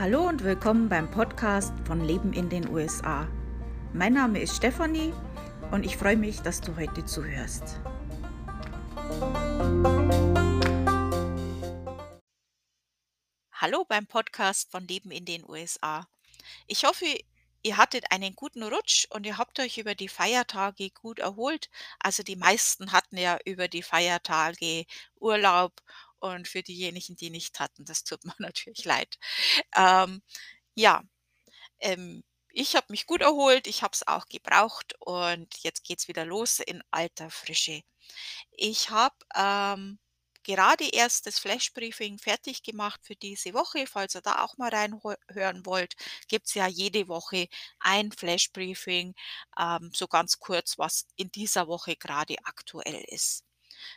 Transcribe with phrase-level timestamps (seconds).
[0.00, 3.26] Hallo und willkommen beim Podcast von Leben in den USA.
[3.92, 5.12] Mein Name ist Stefanie
[5.72, 7.80] und ich freue mich, dass du heute zuhörst.
[13.50, 16.06] Hallo beim Podcast von Leben in den USA.
[16.68, 17.06] Ich hoffe,
[17.64, 21.70] ihr hattet einen guten Rutsch und ihr habt euch über die Feiertage gut erholt.
[21.98, 24.84] Also die meisten hatten ja über die Feiertage
[25.18, 25.72] Urlaub
[26.20, 29.18] und für diejenigen, die nicht hatten, das tut mir natürlich leid.
[29.76, 30.22] Ähm,
[30.74, 31.02] ja,
[31.80, 32.22] ähm,
[32.52, 36.60] ich habe mich gut erholt, ich habe es auch gebraucht und jetzt geht's wieder los
[36.60, 37.82] in alter Frische.
[38.52, 39.98] Ich habe ähm,
[40.44, 43.86] gerade erst das Flash-Briefing fertig gemacht für diese Woche.
[43.86, 45.94] Falls ihr da auch mal reinhören wollt,
[46.28, 47.48] gibt's ja jede Woche
[47.80, 49.14] ein Flash-Briefing,
[49.58, 53.44] ähm, so ganz kurz, was in dieser Woche gerade aktuell ist.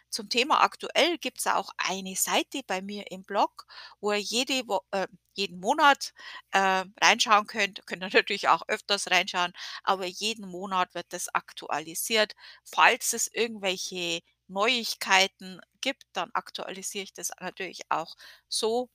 [0.09, 3.65] Zum Thema aktuell gibt es auch eine Seite bei mir im Blog,
[3.99, 6.13] wo ihr jede Wo äh, jeden Monat,
[6.51, 7.85] äh, reinschauen könnt.
[7.87, 12.33] Könnt ihr natürlich auch öfters reinschauen, aber jeden Monat wird das aktualisiert.
[12.65, 18.15] Falls es irgendwelche Neuigkeiten gibt, dann aktualisiere ich das natürlich auch
[18.49, 18.89] so.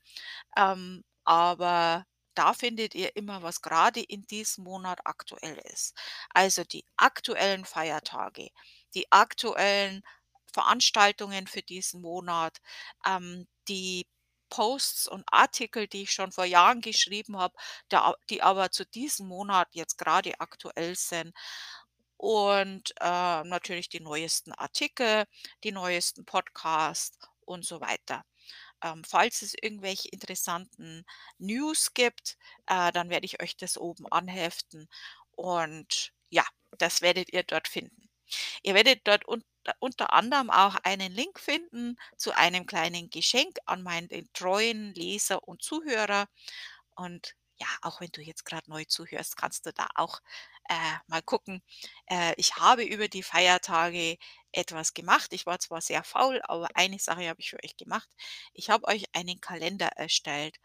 [0.56, 5.96] Ähm, aber da findet ihr immer, was gerade in diesem Monat aktuell ist.
[6.34, 8.50] Also die aktuellen Feiertage,
[8.94, 10.02] die aktuellen
[10.56, 12.58] Veranstaltungen für diesen Monat,
[13.06, 14.06] ähm, die
[14.48, 17.54] Posts und Artikel, die ich schon vor Jahren geschrieben habe,
[18.30, 21.34] die aber zu diesem Monat jetzt gerade aktuell sind.
[22.16, 25.26] Und äh, natürlich die neuesten Artikel,
[25.64, 28.24] die neuesten Podcasts und so weiter.
[28.82, 31.04] Ähm, falls es irgendwelche interessanten
[31.38, 34.88] News gibt, äh, dann werde ich euch das oben anheften.
[35.32, 36.44] Und ja,
[36.78, 38.08] das werdet ihr dort finden.
[38.62, 39.46] Ihr werdet dort unten
[39.80, 45.62] unter anderem auch einen Link finden zu einem kleinen Geschenk an meinen treuen Leser und
[45.62, 46.26] Zuhörer.
[46.96, 50.20] Und ja, auch wenn du jetzt gerade neu zuhörst, kannst du da auch
[50.68, 50.74] äh,
[51.06, 51.62] mal gucken.
[52.06, 54.18] Äh, ich habe über die Feiertage
[54.52, 55.32] etwas gemacht.
[55.32, 58.08] Ich war zwar sehr faul, aber eine Sache habe ich für euch gemacht.
[58.52, 60.58] Ich habe euch einen Kalender erstellt.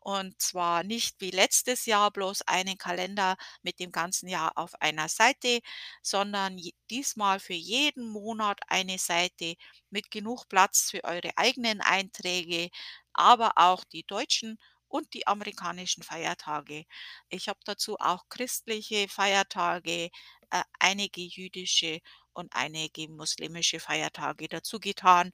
[0.00, 5.08] Und zwar nicht wie letztes Jahr bloß einen Kalender mit dem ganzen Jahr auf einer
[5.08, 5.60] Seite,
[6.02, 6.58] sondern
[6.90, 9.54] diesmal für jeden Monat eine Seite
[9.90, 12.70] mit genug Platz für eure eigenen Einträge,
[13.12, 16.84] aber auch die deutschen und die amerikanischen Feiertage.
[17.28, 20.10] Ich habe dazu auch christliche Feiertage,
[20.50, 22.00] äh, einige jüdische
[22.32, 25.32] und einige muslimische Feiertage dazu getan.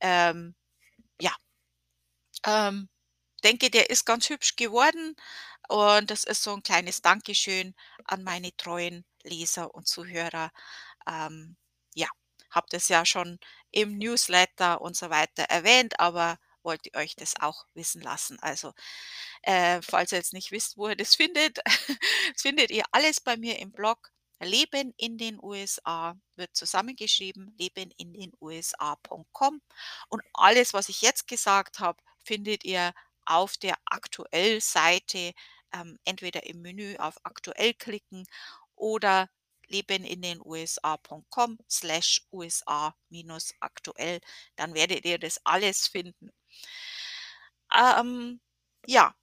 [0.00, 0.54] Ähm,
[1.20, 1.34] ja,
[2.46, 2.88] ähm,
[3.44, 5.16] denke, der ist ganz hübsch geworden
[5.68, 7.74] und das ist so ein kleines Dankeschön
[8.04, 10.50] an meine treuen Leser und Zuhörer.
[11.08, 11.56] Ähm,
[11.94, 12.08] ja,
[12.50, 13.38] habe das ja schon
[13.70, 18.38] im Newsletter und so weiter erwähnt, aber wollte euch das auch wissen lassen.
[18.40, 18.72] Also,
[19.42, 23.36] äh, falls ihr jetzt nicht wisst, wo ihr das findet, das findet ihr alles bei
[23.36, 24.10] mir im Blog.
[24.40, 29.62] Leben in den USA wird zusammengeschrieben, leben in den USA.com.
[30.08, 32.92] Und alles, was ich jetzt gesagt habe, findet ihr
[33.26, 35.32] auf der Aktuell-Seite
[35.72, 38.26] ähm, entweder im Menü auf Aktuell klicken
[38.76, 39.28] oder
[39.68, 44.20] leben in den USA.com slash USA minus aktuell.
[44.56, 46.30] Dann werdet ihr das alles finden.
[47.74, 48.40] Ähm,
[48.86, 49.14] ja,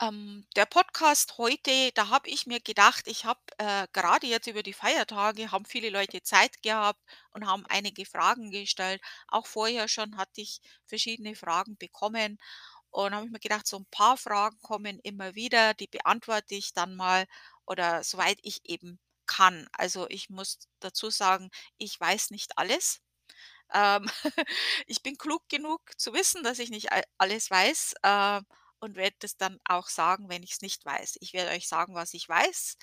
[0.00, 4.62] ähm, der Podcast heute, da habe ich mir gedacht, ich habe äh, gerade jetzt über
[4.62, 7.00] die Feiertage, haben viele Leute Zeit gehabt
[7.32, 9.00] und haben einige Fragen gestellt.
[9.28, 12.38] Auch vorher schon hatte ich verschiedene Fragen bekommen.
[12.90, 16.72] Und habe ich mir gedacht, so ein paar Fragen kommen immer wieder, die beantworte ich
[16.74, 17.26] dann mal
[17.66, 19.68] oder soweit ich eben kann.
[19.72, 23.00] Also ich muss dazu sagen, ich weiß nicht alles.
[23.72, 24.06] Ähm,
[24.86, 27.94] ich bin klug genug zu wissen, dass ich nicht alles weiß.
[28.02, 28.42] Äh,
[28.84, 31.18] und werde es dann auch sagen, wenn ich es nicht weiß.
[31.20, 32.76] Ich werde euch sagen, was ich weiß.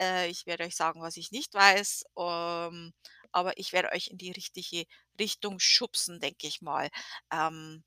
[0.00, 2.04] Äh, ich werde euch sagen, was ich nicht weiß.
[2.18, 2.92] Ähm,
[3.32, 4.86] aber ich werde euch in die richtige
[5.18, 6.90] Richtung schubsen, denke ich mal.
[7.32, 7.84] Ähm,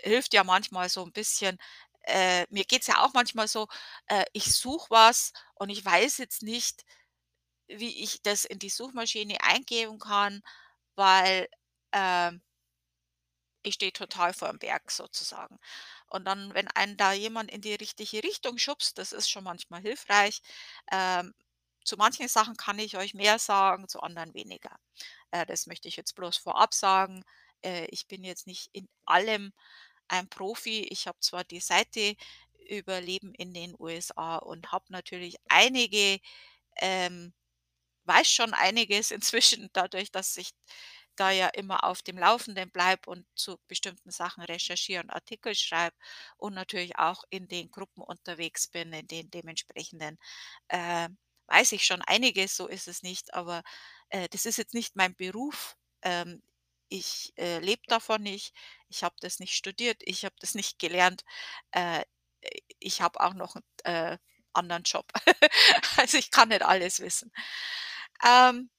[0.00, 1.58] hilft ja manchmal so ein bisschen.
[2.04, 3.68] Äh, mir geht es ja auch manchmal so,
[4.08, 6.84] äh, ich suche was und ich weiß jetzt nicht,
[7.68, 10.42] wie ich das in die Suchmaschine eingeben kann,
[10.96, 11.48] weil
[11.92, 12.42] ähm,
[13.62, 15.58] ich stehe total vor dem Berg sozusagen.
[16.08, 19.80] Und dann, wenn einen da jemand in die richtige Richtung schubst, das ist schon manchmal
[19.82, 20.40] hilfreich.
[20.92, 21.34] Ähm,
[21.84, 24.78] zu manchen Sachen kann ich euch mehr sagen, zu anderen weniger.
[25.30, 27.24] Äh, das möchte ich jetzt bloß vorab sagen.
[27.62, 29.52] Äh, ich bin jetzt nicht in allem
[30.08, 30.82] ein Profi.
[30.90, 32.16] Ich habe zwar die Seite
[32.68, 36.20] über Leben in den USA und habe natürlich einige,
[36.78, 37.34] ähm,
[38.06, 40.50] weiß schon einiges inzwischen dadurch, dass ich
[41.20, 45.96] da ja immer auf dem Laufenden bleibe und zu bestimmten Sachen recherchiere und Artikel schreibe
[46.36, 50.18] und natürlich auch in den Gruppen unterwegs bin, in den dementsprechenden,
[50.68, 51.08] äh,
[51.48, 53.62] weiß ich schon einiges, so ist es nicht, aber,
[54.10, 55.76] äh, das ist jetzt nicht mein Beruf.
[56.02, 56.42] Ähm,
[56.90, 58.54] ich, äh, lebe davon nicht.
[58.88, 61.24] Ich habe das nicht studiert, ich habe das nicht gelernt.
[61.72, 62.04] Äh,
[62.80, 64.18] ich habe auch noch 'n, äh,
[64.52, 65.06] anderen Job.
[65.98, 67.32] Also, ich kann nicht alles wissen.
[68.24, 68.70] Ähm,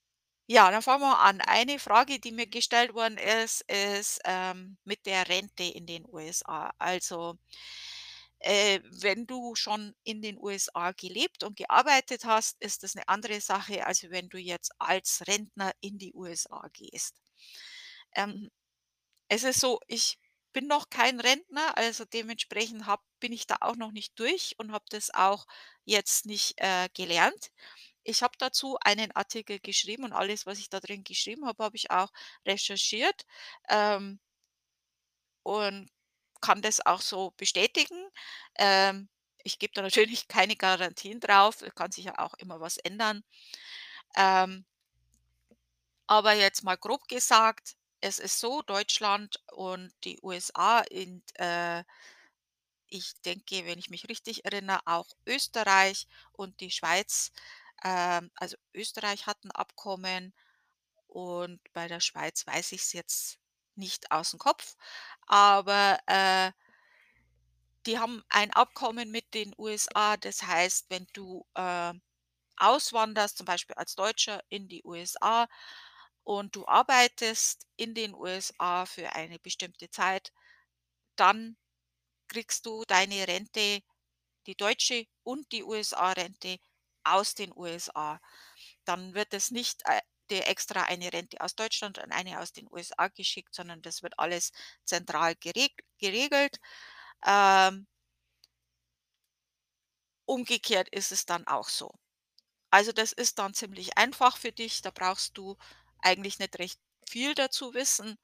[0.51, 1.41] ja, dann fangen wir an.
[1.41, 6.71] Eine Frage, die mir gestellt worden ist, ist, ähm, mit der Rente in den USA.
[6.79, 7.37] Also,
[8.39, 13.41] äh, wenn du schon in den USA gelebt und gearbeitet hast, ist das 'ne andere
[13.41, 17.15] Sache, als wenn du jetzt als Rentner in die USA gehst.
[18.15, 18.49] Ähm,
[19.29, 20.19] es ist so, ich
[20.53, 24.71] bin noch kein Rentner, also dementsprechend habe bin ich da auch noch nicht durch und
[24.73, 25.45] habe das auch
[25.85, 27.51] jetzt nicht, äh, gelernt.
[28.03, 31.75] Ich habe dazu einen Artikel geschrieben und alles, was ich da drin geschrieben habe, habe
[31.77, 32.11] ich auch
[32.45, 33.25] recherchiert,
[33.69, 34.19] ähm
[35.45, 35.89] und
[36.41, 38.09] kann das auch so bestätigen.
[38.55, 39.09] Ähm,
[39.43, 43.23] ich gebe da natürlich keine Garantien drauf, kann sich ja auch immer was ändern.
[44.17, 44.65] Ähm
[46.09, 51.83] aber jetzt mal grob gesagt, es ist so, Deutschland und die USA in äh
[52.91, 57.31] ich denke, wenn ich mich richtig erinnere, auch Österreich und die Schweiz
[57.83, 60.33] ähm, also Österreich hat 'n Abkommen
[61.07, 63.39] und bei der Schweiz weiß ich's jetzt
[63.75, 64.75] nicht aus'm Kopf,
[65.27, 66.53] aber, äh
[67.85, 70.17] die haben ein Abkommen mit den USA.
[70.17, 71.93] Das heißt, wenn du, äh,
[72.57, 75.47] auswanderst, zum Beispiel als Deutscher in die USA
[76.23, 80.31] und du arbeitest in den USA für eine bestimmte Zeit,
[81.17, 81.57] dann
[82.29, 83.81] kriegst du deine Rente,
[84.47, 86.57] die deutsche und die USA-Rente
[87.15, 88.19] aus den USA.
[88.85, 92.67] Dann wird es nicht, äh, dir extra eine Rente aus Deutschland und eine aus den
[92.71, 94.51] USA geschickt, sondern das wird alles
[94.85, 96.57] zentral gereg geregelt.
[97.25, 97.87] Ähm
[100.25, 101.91] umgekehrt ist es dann auch so.
[102.71, 105.57] Also, das ist dann ziemlich einfach für dich, da brauchst du
[105.99, 106.79] eigentlich nicht recht
[107.09, 108.17] viel dazu wissen.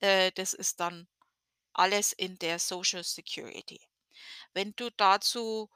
[0.00, 1.08] Äh, das ist dann
[1.74, 3.80] alles in der Social Security.
[4.54, 5.70] Wenn du dazu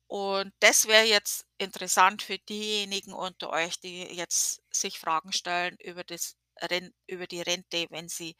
[0.07, 6.03] Und das wäre jetzt interessant für diejenigen unter euch, die jetzt sich Fragen stellen über
[6.03, 6.35] das
[7.07, 8.35] über die Rente, wenn sie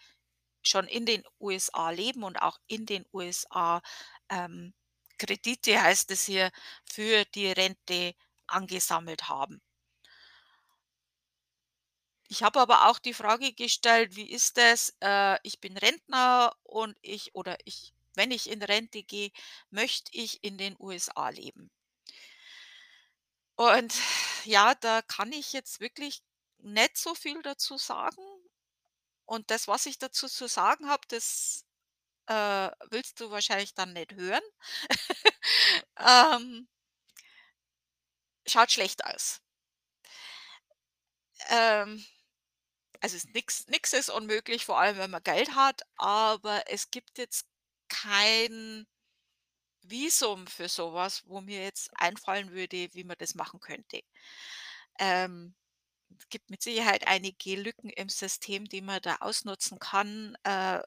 [0.62, 3.82] schon in den USA leben und auch in den USA,
[4.30, 4.74] ähm,
[5.18, 6.52] Kredite, heißt es hier,
[6.86, 8.16] für die Rente
[8.48, 9.62] angesammelt haben.
[12.32, 14.96] Ich habe aber auch die Frage gestellt: „Wie ist das?
[15.02, 19.32] Äh, ich bin Rentner und ich oder ich wenn ich in Rente gehe,
[19.70, 21.70] möchte ich in den USA leben.“
[23.58, 23.94] Und
[24.46, 26.22] ja, da kann ich jetzt wirklich
[26.60, 28.22] nicht so viel dazu sagen.
[29.26, 31.66] Und das, was ich dazu zu sagen habe, das,
[32.28, 34.44] äh, willst du wahrscheinlich dann nicht hören.
[36.00, 36.68] Ähm
[38.46, 39.42] schaut schlecht aus.
[41.50, 42.04] Ähm,
[43.02, 47.48] also, nix ist unmöglich, vor allem wenn man Geld hat, aber es gibt jetzt
[47.90, 48.88] kein
[49.84, 54.02] Visum für so was, wo mir jetzt einfallen würde, wie man das machen könnte.
[55.00, 55.56] Ähm
[56.20, 60.38] Es gibt mit Sicherheit einige Lücken im System, die man da ausnutzen kann.
[60.46, 60.84] Äh, äh,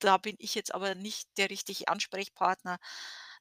[0.00, 2.78] da bin ich jetzt aber nicht der richtige Ansprechpartner.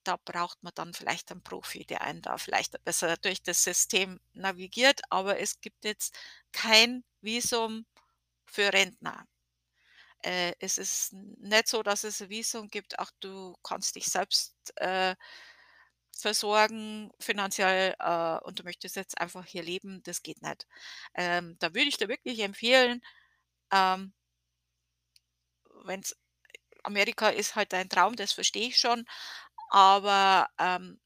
[0.07, 4.21] Da braucht man dann vielleicht einen Profi, der einen da vielleicht besser durch das System
[4.33, 5.01] navigiert.
[5.09, 6.17] Aber es gibt jetzt
[6.53, 7.85] kein Visum
[8.45, 9.25] für Rentner.
[10.23, 14.55] Äh, es ist nicht so, dass es 'n Visum gibt: „Ach, du kannst dich selbst,
[14.77, 15.15] äh,
[16.17, 20.67] versorgen finanziell, äh, und du möchtest jetzt einfach hier leben.“ Das geht nicht.
[21.15, 23.01] Ähm, da würde ich dir wirklich empfehlen,
[23.73, 24.13] ähm
[25.85, 26.15] wenn's
[26.83, 29.05] Amerika ist halt dein Traum, das verstehe ich schon,
[29.69, 30.99] aber, ähm,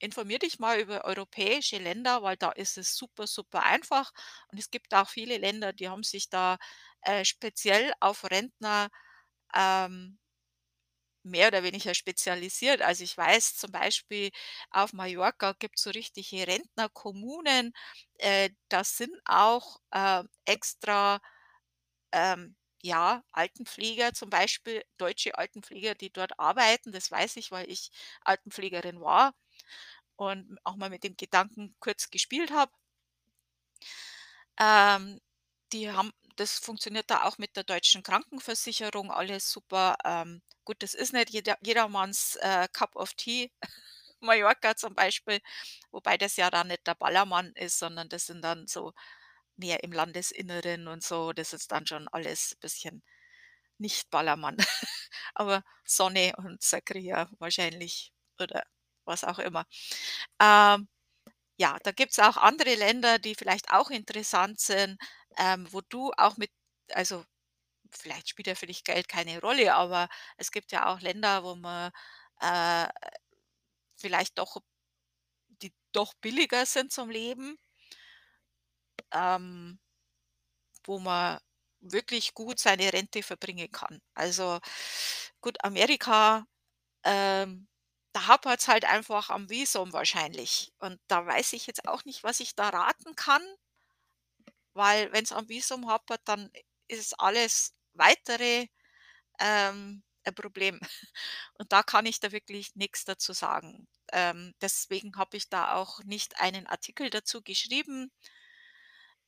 [0.00, 4.12] informiere dich mal über europäische Länder, weil da ist es super, super einfach
[4.52, 6.58] und es gibt auch viele Länder, die haben sich da,
[7.02, 8.90] äh, speziell auf Rentner,
[9.54, 10.18] ähm
[11.24, 12.82] mehr oder weniger spezialisiert.
[12.82, 14.30] Also, ich weiß zum Beispiel,
[14.70, 17.72] auf Mallorca gibt's so richtige Rentnerkommunen.
[18.18, 21.20] Äh, da sind auch, äh, extra,
[22.12, 26.92] ähm, ja, Altenpfleger zum Beispiel, deutsche Altenpfleger, die dort arbeiten.
[26.92, 27.90] Das weiß ich, weil ich
[28.22, 29.34] Altenpflegerin war
[30.16, 32.72] und auch mal mit dem Gedanken kurz gespielt habe.
[34.58, 35.20] Ähm,
[35.72, 39.96] die haben das funktioniert da auch mit der deutschen Krankenversicherung alles super.
[40.04, 43.52] Ähm, gut, das ist nicht jeder jedermanns, äh, Cup of Tea,
[44.20, 45.40] Mallorca zum Beispiel,
[45.92, 48.92] wobei das ja dann nicht der Ballermann ist, sondern das sind dann so
[49.56, 51.32] mehr im Landesinneren und so.
[51.32, 53.02] Das ist dann schon alles bisschen
[53.78, 54.56] nicht Ballermann,
[55.34, 58.64] aber Sonne und Sangria wahrscheinlich oder
[59.04, 59.66] was auch immer.
[60.40, 60.88] Ähm,
[61.58, 64.98] ja, da gibt's auch andere Länder, die vielleicht auch interessant sind,
[65.38, 66.50] ähm, wo du auch mit
[66.92, 67.24] also,
[67.92, 70.08] vielleicht spielt ja für dich Geld keine Rolle, aber
[70.38, 71.92] es gibt ja auch Länder, wo man,
[72.40, 72.88] äh,
[73.96, 74.58] vielleicht doch
[75.62, 77.56] die doch billiger sind zum Leben
[79.12, 79.78] ähm
[80.84, 81.38] wo man
[81.80, 84.00] wirklich gut seine Rente verbringen kann.
[84.14, 84.60] Also,
[85.40, 86.46] gut, Amerika,
[87.04, 87.68] ähm,
[88.12, 90.72] da hapert's halt einfach am Visum wahrscheinlich.
[90.78, 93.42] Und da weiß ich jetzt auch nicht, was ich da raten kann
[94.74, 96.50] weil wenn's am Visum hapert, dann
[96.88, 98.66] ist alles Weitere,
[99.40, 100.80] ähm, ein Problem.
[101.58, 103.88] Und da kann ich da wirklich nix dazu sagen.
[104.12, 108.10] Ähm, deswegen habe ich da auch nicht einen Artikel dazu geschrieben.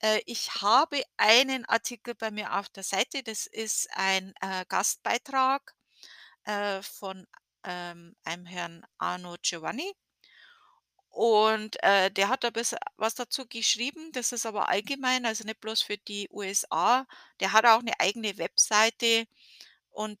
[0.01, 5.73] Äh, ich habe einen Artikel bei mir auf der Seite, das ist ein, äh, Gastbeitrag,
[6.45, 7.27] äh, von,
[7.65, 9.93] ähm, einem Herrn Arno Giovanni.
[11.13, 12.49] Und, äh, der hat da
[12.97, 17.07] was dazu geschrieben, das ist aber allgemein, also nicht bloß für die USA.
[17.39, 19.25] Der hat auch 'ne eigene Webseite
[19.91, 20.19] und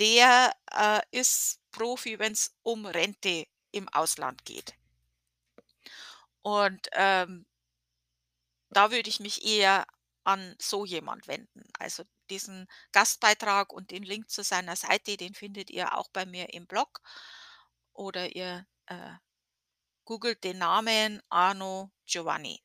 [0.00, 4.74] der, äh, ist Profi, wenn's um Rente im Ausland geht.
[6.46, 7.44] Und, ähm
[8.76, 9.86] da würde ich mich eher
[10.24, 11.62] an so jemand wenden.
[11.78, 16.52] Also, diesen Gastbeitrag und den Link zu seiner Seite, den findet ihr auch bei mir
[16.52, 17.00] im Blog
[17.94, 19.12] oder ihr, äh,
[20.04, 22.62] googelt den Namen Arno Giovanni.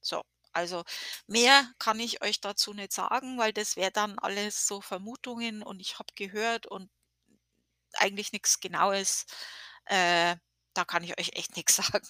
[0.00, 0.84] So, also,
[1.26, 5.80] mehr kann ich euch dazu nicht sagen, weil das wäre dann alles so Vermutungen und
[5.80, 6.90] ich habe gehört und
[7.94, 9.26] eigentlich nix Genaues.
[9.86, 10.36] Äh,
[10.78, 12.06] da kann ich euch echt nix sagen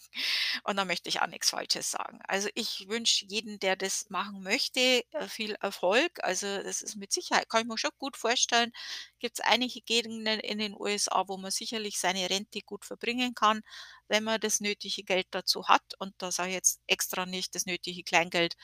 [0.65, 2.21] und da möchte ich auch nix Falsches sagen.
[2.29, 6.23] Also, ich wünsche jedem, der das machen möchte, äh, viel Erfolg.
[6.23, 8.73] Also, das ist mit Sicherheit kann ich mir schon gut vorstellen,
[9.21, 13.63] gibt's einige Gegenden in den USA, wo man sicherlich seine Rente gut verbringen kann,
[14.09, 15.83] wenn man das nötige Geld dazu hat.
[15.99, 18.57] Und da sage ich jetzt extra nicht das nötige Kleingeld,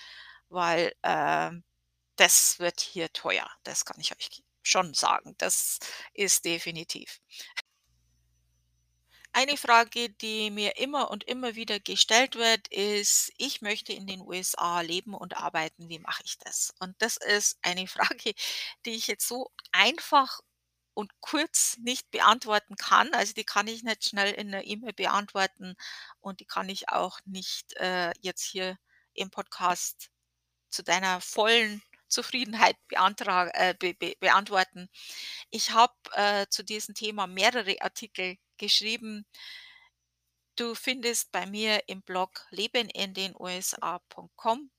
[0.48, 1.64] weil, ähm,
[2.16, 3.48] das wird hier teuer.
[3.64, 5.34] Das kann ich euch schon sagen.
[5.38, 5.78] Das
[6.14, 7.20] ist definitiv.
[9.36, 14.20] Eine Frage, die mir immer und immer wieder gestellt wird, ist: „Ich möchte in den
[14.22, 18.32] USA leben und arbeiten, wie mache ich das?“ Und das ist eine Frage,
[18.86, 20.40] die ich jetzt so einfach
[20.94, 23.12] und kurz nicht beantworten kann.
[23.12, 25.74] Also, die kann ich nicht schnell in 'ner E-Mail beantworten
[26.20, 28.78] und die kann ich auch nicht, äh, jetzt hier
[29.14, 30.10] im Podcast
[30.70, 32.76] zu deiner vollen Zufriedenheit
[33.54, 34.88] äh, be be beantworten.
[35.50, 39.26] Ich habe, äh, zu diesem Thema mehrere Artikel geschrieben.
[40.56, 44.70] Du findest bei mir im Blog lebenindenusa.com.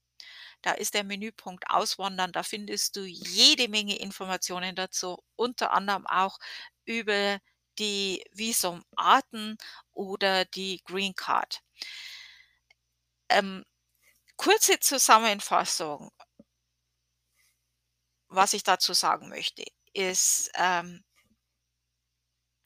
[0.62, 6.38] Da ist der Menüpunkt Auswandern, da findest du jede Menge Informationen dazu, unter anderem auch
[6.86, 7.40] über
[7.78, 9.58] die Visumarten
[9.94, 11.62] oder die Green Card.
[13.30, 13.64] Ähm,
[14.38, 16.12] kurze Zusammenfassung
[18.36, 19.64] was ich dazu sagen möchte,
[19.94, 21.04] ist, ähm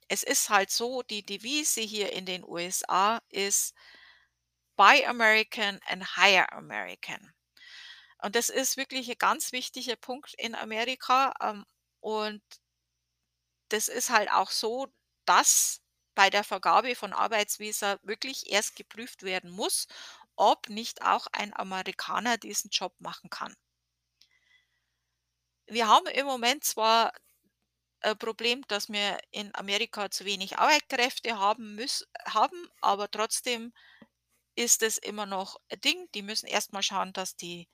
[0.09, 3.71] es ist halt so, die Devise hier in den USA ist
[4.79, 7.33] „Buy American and Hire American“.
[8.23, 11.65] Und das ist wirklich 'n ganz wichtiger Punkt in Amerika, ähm,
[12.01, 12.41] und
[13.71, 14.87] das ist halt auch so,
[15.25, 15.81] dass
[16.15, 19.87] bei der Vergabe von Arbeitsvisa wirklich erst geprüft werden muss,
[20.35, 23.55] ob nicht auch ein Amerikaner diesen Job machen kann.
[25.71, 27.13] Wir haben im Moment zwar
[28.01, 33.73] ein Problem, dass wir in Amerika zu wenig Arbeitskräfte haben müss haben, aber trotzdem
[34.55, 36.09] ist es immer noch ein Ding.
[36.13, 37.67] Die müssen erst mal schauen, dass die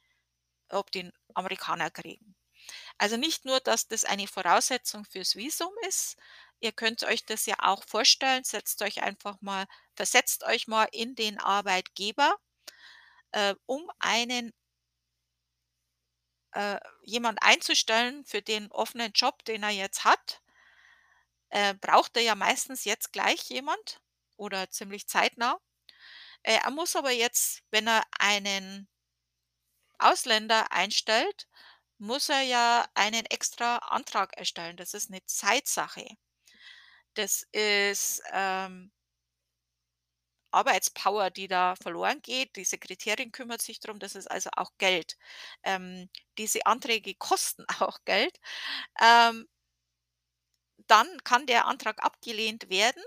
[0.70, 2.36] ob die Amerikaner kriegen.
[2.98, 6.18] Also, nicht nur, dass das eine Voraussetzung fürs Visum ist.
[6.62, 11.16] Ihr könnt euch das ja auch vorstellen, setzt euch einfach mal versetzt euch mal in
[11.16, 12.38] den Arbeitgeber,
[13.32, 14.54] äh, um einen
[16.56, 20.40] äh, jemand einzustellen für den offenen Job, den er jetzt hat
[21.52, 24.02] äh, braucht er ja meistens jetzt gleich jemand
[24.38, 25.60] oder ziemlich zeitnah.
[26.44, 28.88] Äh, er muss aber jetzt, wenn er einen
[30.00, 31.48] Ausländer einstellt,
[31.98, 34.78] muss er ja einen extra Antrag erstellen.
[34.78, 36.06] Das ist 'ne Zeitsache.
[37.18, 38.92] Das ist, ähm
[40.56, 42.56] Arbeitspower, die da verloren geht.
[42.58, 45.18] Die Sekretärin kümmert sich drum, das ist also auch Geld.
[45.64, 48.40] Ähm, diese Anträge kosten auch Geld.
[49.02, 49.48] Ähm
[50.88, 53.04] dann kann der Antrag abgelehnt werden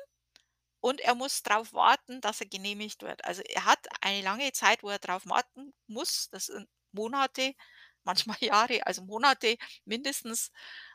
[0.80, 3.24] und er muss drauf warten, dass er genehmigt wird.
[3.24, 6.28] Also, er hat eine lange Zeit, wo er drauf warten muss.
[6.30, 7.54] Das sind Monate,
[8.04, 10.52] manchmal Jahre, also Monate mindestens,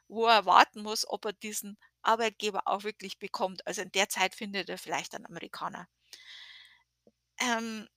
[0.10, 3.66] wo er warten muss, ob er diesen Arbeitgeber auch wirklich bekommt.
[3.68, 5.88] Also, in der Zeit findet er vielleicht einen Amerikaner.
[7.44, 7.88] Ähm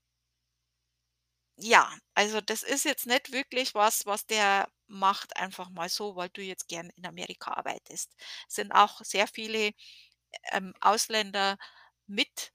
[1.59, 6.29] ja, also, das ist jetzt nicht wirklich was, was der macht einfach mal so, weil
[6.31, 8.15] du jetzt gern in Amerika arbeitest.
[8.49, 9.73] Sind auch sehr viele,
[10.53, 11.59] ähm, Ausländer
[12.07, 12.53] mit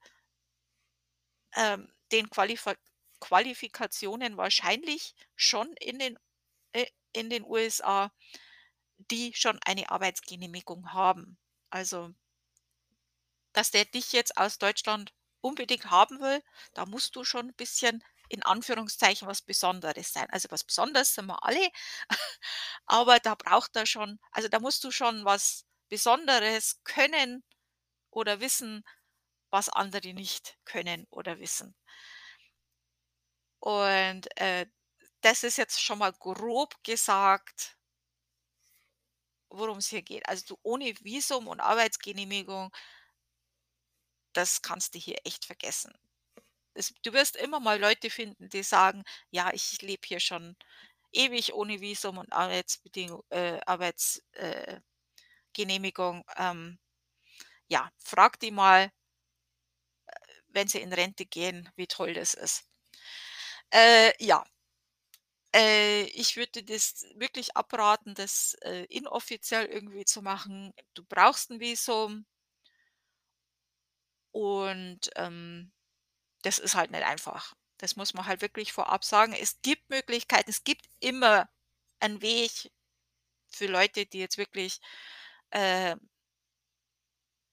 [1.56, 2.74] ähm, den Qualifa
[3.20, 6.18] Qualifikationen wahrscheinlich schon in den
[6.72, 8.12] äh, in den USA,
[8.98, 11.38] die schon eine Arbeitsgenehmigung haben.
[11.70, 12.12] Also
[13.54, 16.42] dass der dich jetzt aus Deutschland unbedingt haben will,
[16.74, 20.28] da musst du schon 'n bisschen in Anführungszeichen was Besonderes sein.
[20.30, 21.70] Also, was Besonderes sind wir alle,
[22.86, 27.44] aber da braucht er schon also, da musst du schon was Besonderes können
[28.10, 28.84] oder wissen,
[29.50, 31.74] was andere nicht können oder wissen.
[33.62, 34.66] Und, äh,
[35.20, 37.76] das ist jetzt schon mal grob gesagt
[39.50, 40.28] worum's hier geht.
[40.28, 42.70] Also, du ohne Visum und Arbeitsgenehmigung
[44.32, 45.92] das kannst du hier echt vergessen.
[46.74, 50.56] Es du wirst immer mal Leute finden, die sagen: „Ja, ich lebe hier schon
[51.12, 54.80] ewig ohne Visum und Arbeitsbedingung äh, Arbeits äh,
[55.54, 56.78] Genehmigung.“ Ähm,
[57.68, 58.90] ja, frag die mal
[60.50, 62.64] wenn sie in Rente gehen, wie toll das ist.
[63.72, 64.44] Äh, ja.
[65.54, 70.72] Äh, ich würde das wirklich abraten, das, äh, inoffiziell irgendwie zu machen.
[70.94, 72.24] Du brauchst 'n Visum.
[74.34, 75.72] Und, ähm,
[76.42, 77.54] das ist halt nicht einfach.
[77.78, 79.34] Das muss man halt wirklich vorab sagen.
[79.34, 80.50] Es gibt Möglichkeiten.
[80.50, 81.48] Es gibt immer
[82.00, 82.72] 'n Weg
[83.50, 84.80] für Leute, die jetzt wirklich,
[85.52, 85.96] äh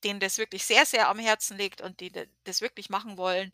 [0.04, 2.12] denen das wirklich sehr, sehr am Herzen liegt und die
[2.46, 3.52] das wirklich machen wollen.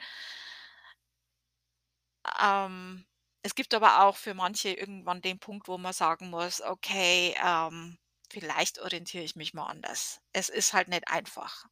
[2.42, 3.06] Ähm,
[3.44, 7.98] es gibt aber auch für manche irgendwann den Punkt, wo man sagen muss: „Okay, ähm,
[8.30, 11.66] vielleicht orientiere ich mich mal anders.“ Es ist halt nicht einfach.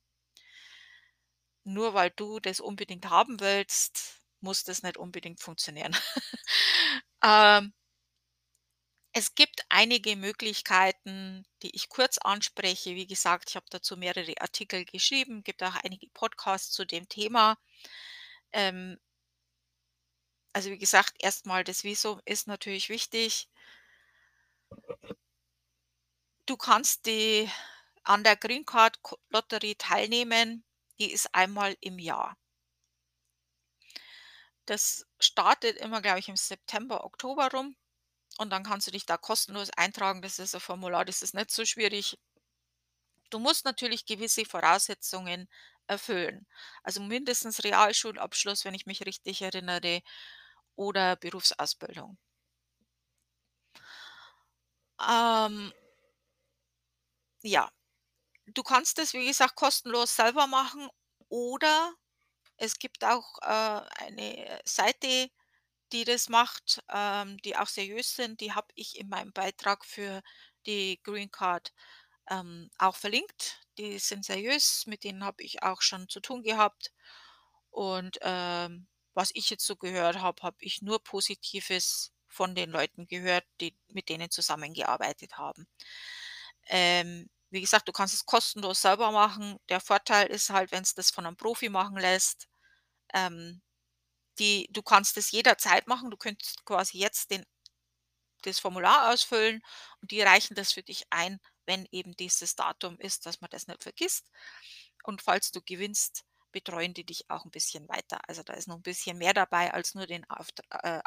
[1.64, 5.96] Nur weil du das unbedingt haben willst, muss das nicht unbedingt funktionieren.
[7.26, 7.74] Ähm
[9.16, 12.96] es gibt einige Möglichkeiten, die ich kurz anspreche.
[12.96, 17.58] Wie gesagt, ich habe dazu mehrere Artikel geschrieben, gibt auch einige Podcasts zu dem Thema.
[18.54, 19.00] Ähm
[20.54, 23.50] also, wie gesagt, erst mal das Visum ist natürlich wichtig.
[26.46, 27.50] Du kannst die
[28.04, 29.00] an der Green Card
[29.30, 30.64] Lotterie teilnehmen.
[31.00, 32.36] Die ist einmal im Jahr.
[34.68, 37.76] Das startet immer, glaube ich, im September, Oktober rum
[38.40, 40.22] und dann kannst du dich da kostenlos eintragen.
[40.22, 42.18] Das ist 'n Formular, das ist nicht so schwierig.
[43.34, 45.48] Du musst natürlich gewisse Voraussetzungen
[45.88, 46.46] erfüllen.
[46.84, 50.02] Also, mindestens Realschulabschluss, wenn ich mich richtig erinnere,
[50.76, 52.18] oder Berufsausbildung.
[55.00, 55.74] Ähm
[57.44, 57.70] ja.
[58.48, 60.90] Du kannst das, wie gesagt, kostenlos selber machen
[61.30, 61.94] oder
[62.58, 65.30] es gibt auch, äh, eine Seite,
[65.94, 68.42] die das macht, ähm, die auch seriös sind.
[68.42, 70.24] Die habe ich in meinem Beitrag für
[70.68, 71.74] die Green Card,
[72.32, 73.62] ähm, auch verlinkt.
[73.80, 76.94] Die sind seriös, mit denen habe ich auch schon zu tun gehabt.
[77.72, 83.08] Und, ähm, was ich jetzt so gehört habe, habe ich nur Positives von den Leuten
[83.08, 85.68] gehört, die mit denen zusammengearbeitet haben.
[86.68, 89.58] Ähm, wie gesagt, du kannst es kostenlos selber machen.
[89.70, 92.48] Der Vorteil ist halt, wenn's das von 'nem Profi machen lässt,
[93.14, 93.62] ähm,
[94.40, 96.12] die du kannst es jederzeit machen.
[96.12, 97.46] Du könntest quasi jetzt den
[98.44, 99.62] das Formular ausfüllen
[100.02, 103.68] und die reichen das für dich ein, wenn eben dieses Datum ist, dass man das
[103.68, 104.30] nicht vergisst.
[105.04, 108.20] Und falls du gewinnst, betreuen die dich auch 'n bisschen weiter.
[108.28, 110.26] Also, da ist noch 'n bisschen mehr dabei, als nur den
[110.72, 111.02] äh,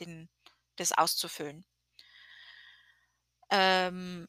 [0.00, 0.30] den
[0.76, 1.64] das auszufüllen.
[3.50, 4.26] Ähm,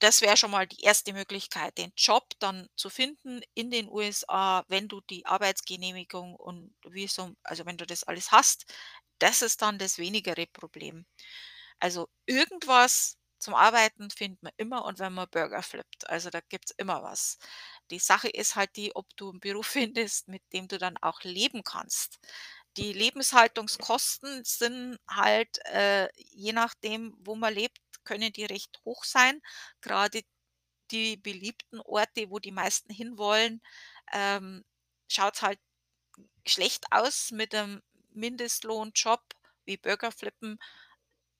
[0.00, 4.64] das wäre schon mal die erste Möglichkeit, den Job dann zu finden in den USA,
[4.68, 8.66] wenn du die Arbeitsgenehmigung und Visum also, wenn du das alles hast.
[9.18, 11.06] Das ist dann das wenigere Problem.
[11.80, 16.72] Also, irgendwas zum Arbeiten findet man immer und wenn man Burger flippt, also, da gibt's
[16.76, 17.38] immer was.
[17.90, 21.22] Die Sache ist halt die, ob du 'n Beruf findest, mit dem du dann auch
[21.22, 22.18] leben kannst.
[22.76, 27.78] Die Lebenshaltungskosten sind halt, äh, je nachdem, wo man lebt,
[28.08, 29.42] können die recht hoch sein.
[29.82, 30.22] Grade
[30.92, 33.62] die beliebten Orte, wo die meisten hinwollen,
[34.14, 34.64] ähm,
[35.08, 35.60] schaut's halt
[36.46, 37.82] schlecht aus mit 'nem
[38.14, 39.22] Mindestlohnjob
[39.66, 40.58] wie Burger flippen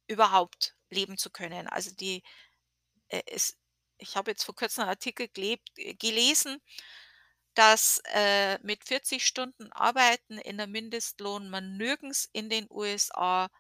[0.08, 1.68] überhaupt leben zu können.
[1.68, 2.22] Also, die
[3.10, 3.58] äh, es
[3.98, 6.58] ich habe jetzt vor Kurzem 'n Artikel gelebt äh, gelesen,
[7.56, 13.50] dass, äh, mit 40 Stunden Arbeiten in 'nem Mindestlohn man nirgends in den USA,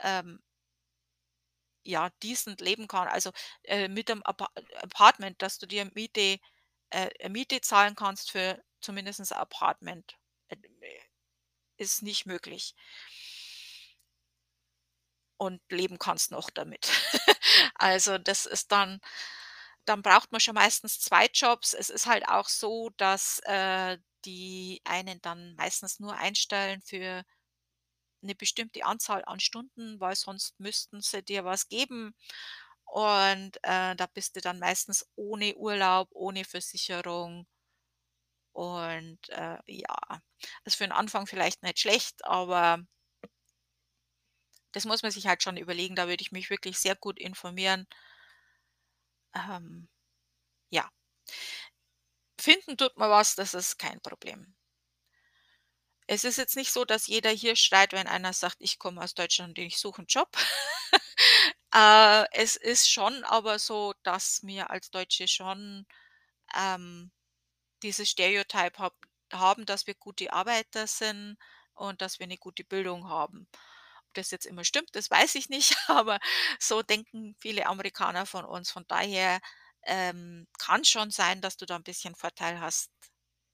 [0.00, 0.40] ähm
[1.84, 3.08] ja, decent leben kann.
[3.08, 3.32] Also,
[3.64, 4.48] äh, mit 'nem Apa
[4.82, 6.38] Apartment, dass du dir Miete
[6.90, 10.16] äh, Miete zahlen kannst für zumindest 'n Apartment,
[10.48, 10.56] äh,
[11.78, 12.72] ist nicht möglich.
[15.40, 16.88] Und leben kannst noch damit.
[17.74, 19.00] Also, das ist dann
[19.86, 21.74] dann braucht man schon meistens 2 Jobs.
[21.74, 27.24] Es ist halt auch so, dass, äh, die einen dann meistens nur einstellen für
[28.22, 32.14] 'ne bestimmte Anzahl an Stunden, weil sonst müssten sie dir was geben.
[32.86, 37.46] Und, äh, da bist du dann meistens ohne Urlaub, ohne Versicherung.
[38.56, 39.96] Und, äh, ja,
[40.64, 42.84] ist für 'n Anfang vielleicht nicht schlecht, aber
[44.74, 45.94] das muss man sich halt schon überlegen.
[45.96, 47.86] Da würde ich mich wirklich sehr gut informieren.
[49.34, 49.88] Ähm,
[50.70, 50.90] ja.
[52.40, 54.54] Finden tut man was, das ist kein Problem.
[56.14, 59.14] Es ist jetzt nicht so, dass jeder hier schreit, wenn einer sagt: „Ich komme aus
[59.14, 60.28] Deutschland und ich suche 'n Job.“
[61.74, 65.86] Äh, es ist schon aber so, dass wir als Deutsche schon,
[66.56, 67.12] ähm,
[67.82, 68.94] dieses Stereotype hab
[69.32, 71.38] haben, dass wir gute Arbeiter sind
[71.74, 73.48] und dass wir 'ne gute Bildung haben.
[74.08, 76.20] Ob das jetzt immer stimmt, das weiß ich nicht, aber
[76.60, 78.70] so denken viele Amerikaner von uns.
[78.72, 79.40] Von daher,
[79.84, 82.90] ähm, kann schon sein, dass du da 'n bisschen Vorteil hast,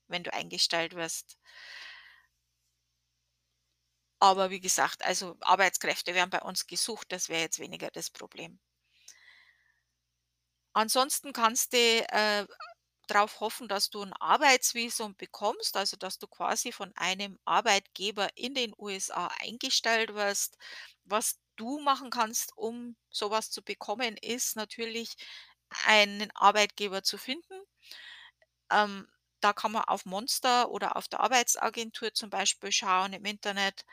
[0.09, 1.39] wenn du eingestellt wirst.
[4.23, 8.59] Aber wie gesagt, also, Arbeitskräfte werden bei uns gesucht, das wäre jetzt weniger das Problem.
[10.77, 12.47] Ansonsten kannst du, äh,
[13.09, 18.55] drauf hoffen, dass du 'n Arbeitsvisum bekommst, also, dass du quasi von einem Arbeitgeber in
[18.55, 20.57] den USA eingestellt wirst.
[21.05, 25.17] Was du machen kannst, um so was zu bekommen, ist natürlich,
[25.87, 27.63] einen Arbeitgeber zu finden.
[28.71, 29.07] Ähm,
[29.41, 33.85] da kann man auf Monster oder auf der Arbeitsagentur zum Beispiel schauen im Internet.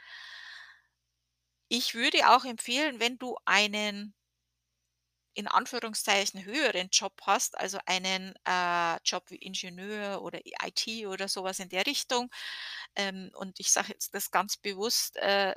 [1.69, 4.15] Ich würde auch empfehlen, wenn du einen
[5.37, 11.43] in Anführungszeichen „höheren Job“ hast, also, einen, äh, Job wie Ingenieur oder IT oder so
[11.43, 12.29] was in der Richtung.
[12.95, 15.53] Ähm, und ich sage jetzt das ganz bewusst, äh,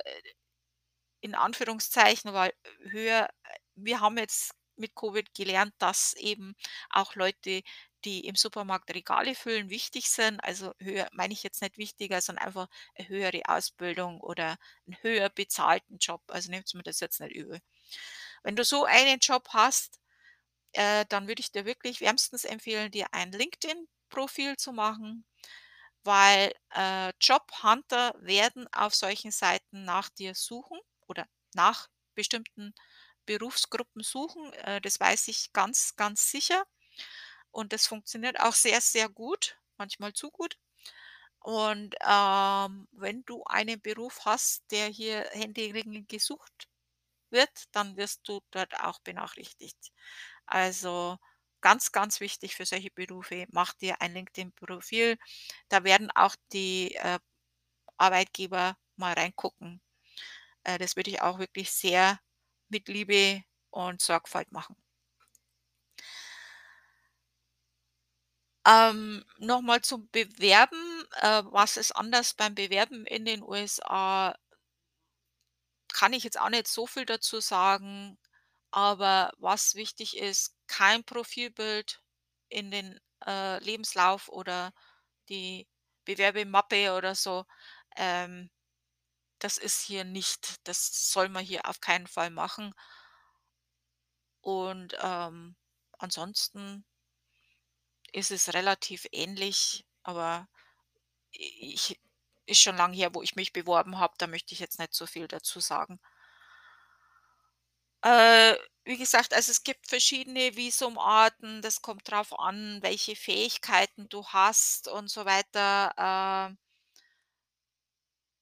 [1.21, 2.53] in Anführungszeichen, weil
[2.91, 3.29] höher
[3.75, 6.55] wir haben jetzt mit Covid gelernt, dass eben
[6.89, 7.61] auch Leute,
[8.05, 10.39] die im Supermarkt Regale füllen, wichtig sind.
[10.43, 14.57] Also, höher meine ich jetzt nicht wichtiger, sondern einfach 'ne höhere Ausbildung oder
[14.87, 16.21] 'n höher bezahlten Job.
[16.27, 17.61] Also, nehmt's mir das jetzt nicht übel.
[18.43, 19.99] Wenn du so einen Job hast,
[20.73, 25.25] äh, dann würde ich dir wirklich wärmstens empfehlen, dir ein LinkedIn-Profil zu machen,
[26.03, 32.73] weil, äh, Jobhunter werden auf solchen Seiten nach dir suchen oder nach bestimmten
[33.27, 34.53] Berufsgruppen suchen.
[34.53, 36.65] Äh, das weiß ich ganz, ganz sicher.
[37.51, 40.57] Und das funktioniert auch sehr, sehr gut, manchmal zu gut.
[41.41, 46.67] Und, ähm, wenn du einen Beruf hast, der hier händeringend gesucht
[47.31, 49.91] wird, dann wirst du dort auch benachrichtigt.
[50.47, 51.17] Also,
[51.61, 55.17] ganz, ganz wichtig für solche Berufe, mach dir ein LinkedIn-Profil.
[55.69, 57.19] Da werden auch die, äh,
[57.97, 59.81] Arbeitgeber mal reingucken.
[60.63, 62.19] Äh, das würde ich auch wirklich sehr
[62.69, 64.75] mit Liebe und Sorgfalt machen.
[68.69, 71.03] Ähm, noch mal zum Bewerben.
[71.21, 74.35] Äh, was ist anders beim Bewerben in den USA?
[75.93, 78.17] kann ich jetzt auch nicht so viel dazu sagen,
[78.71, 82.01] aber was wichtig ist, kein Profilbild
[82.49, 84.73] in den, äh, Lebenslauf oder
[85.29, 85.67] die
[86.05, 87.45] Bewerbemappe oder so.
[87.97, 88.49] Ähm,
[89.39, 92.73] das ist hier nicht das soll man hier auf keinen Fall machen.
[94.41, 95.55] Und, ähm,
[95.97, 96.83] ansonsten
[98.13, 100.47] ist es relativ ähnlich, aber
[101.31, 101.99] ich
[102.45, 105.05] ist schon lang her, wo ich mich beworben habe, da möchte ich jetzt nicht so
[105.05, 105.99] viel dazu sagen.
[108.01, 111.61] Äh, wie gesagt, also es gibt verschiedene Visumarten.
[111.61, 115.93] Das kommt drauf an, welche Fähigkeiten du hast und so weiter.
[115.97, 116.55] Äh,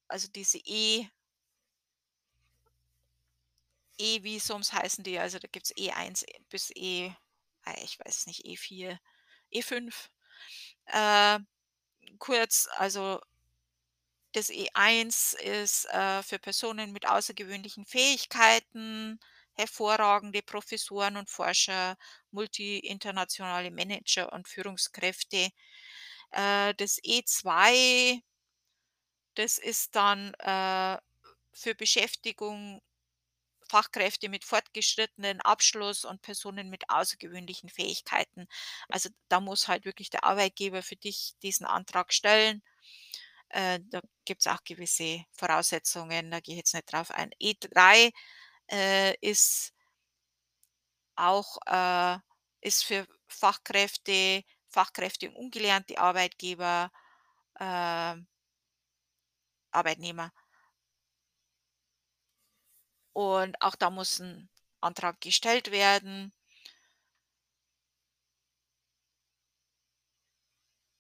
[0.08, 1.08] also diese E
[4.00, 7.12] E-Visums heißen die, also da gibt's E1 bis E
[7.68, 8.98] ah, ich weiß nicht, E4,
[9.52, 10.10] E5.
[10.88, 11.40] Äh,
[12.20, 13.22] kurz, also
[14.34, 19.20] das E1 ist, äh, für Personen mit außergewöhnlichen Fähigkeiten,
[19.54, 21.98] hervorragende Professoren und Forscher,
[22.32, 25.50] multi-internationale Manager und Führungskräfte.
[26.32, 28.22] Äh, das E2,
[29.36, 30.98] das ist dann, äh,
[31.54, 32.82] für Beschäftigung
[33.70, 38.48] Fachkräfte mit fortgeschrittenen Abschluss und Personen mit außergewöhnlichen Fähigkeiten.
[38.90, 42.64] Also, da muss halt wirklich der Arbeitgeber für dich diesen Antrag stellen.
[43.50, 47.32] Äh, da gibt's auch gewisse Voraussetzungen, da gehe ich jetzt nicht drauf ein.
[47.40, 48.12] E3,
[48.72, 49.72] äh, ist
[51.18, 52.18] auch, äh
[52.62, 56.92] ist für Fachkräfte Fachkräfte und ungelernte Arbeitgeber,
[57.60, 58.28] ähm
[59.74, 60.32] Arbeitnehmer.
[63.18, 64.48] Und auch da muss 'n
[64.80, 66.32] Antrag gestellt werden.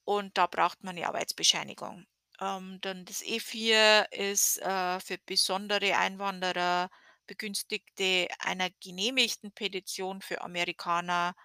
[0.08, 2.06] Und da braucht man 'ne Arbeitsbescheinigung.
[2.40, 6.90] Ähm, dann das E4 ist, äh, für besondere Einwanderer,
[7.28, 11.36] Begünstigte einer genehmigten Petition für Amerikaner,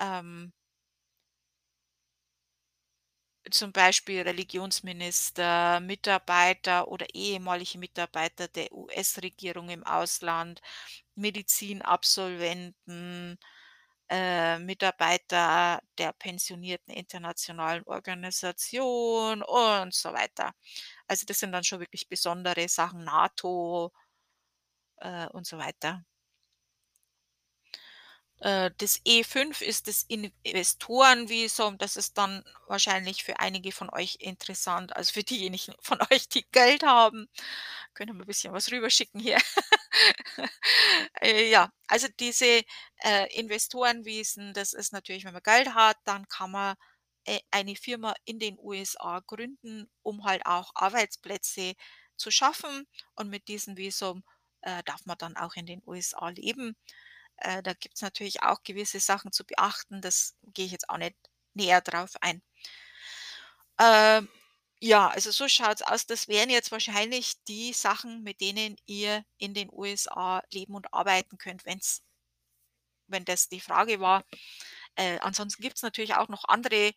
[0.00, 0.52] ähm
[3.50, 10.60] zum Beispiel Religionsminister, Mitarbeiter oder ehemalige Mitarbeiter der US-Regierung im Ausland,
[11.16, 13.38] Medizinabsolventen,
[14.10, 20.52] äh, Mitarbeiter der pensionierten internationalen Organisation und so weiter.
[21.08, 23.92] Also, das sind dann schon wirklich besondere Sachen, NATO
[24.98, 26.04] äh, und so weiter.
[28.40, 31.78] Äh, das E5 ist das Investorenvisum.
[31.78, 34.94] Das ist dann wahrscheinlich für einige von euch interessant.
[34.96, 37.28] Also, für diejenigen von euch, die Geld haben.
[37.94, 39.38] Können wir 'n bisschen was rüberschicken hier.
[41.22, 42.62] Äh, ja, also diese,
[43.02, 46.76] äh, Investorenvisen, das ist natürlich, wenn man Geld hat, dann kann man,
[47.26, 51.74] äh, eine Firma in den USA gründen, um halt auch Arbeitsplätze
[52.16, 52.86] zu schaffen.
[53.16, 54.24] Und mit diesem Visum,
[54.62, 56.76] äh, darf man dann auch in den USA leben.
[57.38, 61.16] Äh, da gibt's natürlich auch gewisse Sachen zu beachten, das gehe ich jetzt auch nicht
[61.54, 62.42] näher drauf ein.
[63.78, 64.28] Ähm,
[64.80, 66.06] ja, also so schaut's aus.
[66.06, 71.38] Das wären jetzt wahrscheinlich die Sachen, mit denen ihr in den USA leben und arbeiten
[71.38, 72.02] könnt, wenn's
[73.08, 74.24] wenn das die Frage war.
[74.96, 76.92] Äh, ansonsten gibt's natürlich auch noch andere,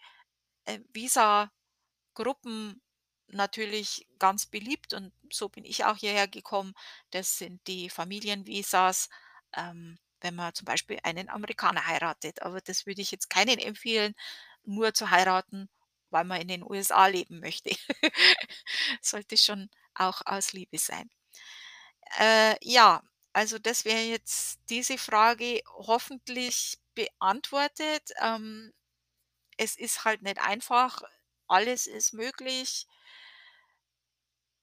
[0.66, 2.82] äh, Visagruppen,
[3.28, 6.74] natürlich ganz beliebt und so bin ich auch hierher gekommen.
[7.12, 9.10] Das sind die Familienvisas,
[9.56, 12.42] ähm, wenn man zum Beispiel einen Amerikaner heiratet.
[12.44, 14.16] Aber das würde ich jetzt keinen empfehlen,
[14.64, 15.70] nur zu heiraten,
[16.10, 17.72] weil man in den USA leben möchte.
[19.02, 21.10] Sollte schon auch aus Liebe sein.
[22.20, 23.04] Äh, ja,
[23.34, 28.12] also das wäre jetzt diese Frage hoffentlich beantwortet.
[28.22, 28.74] Ähm,
[29.58, 31.02] es ist halt nicht einfach.
[31.48, 32.88] Alles ist möglich.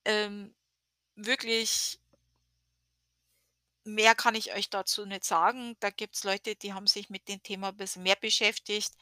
[0.06, 0.54] Ähm,
[1.16, 2.00] wirklich
[3.86, 5.76] mehr kann ich euch dazu nicht sagen.
[5.80, 8.92] Da gibt's Leute, die haben sich mit dem Thema bisschen mehr beschäftigt.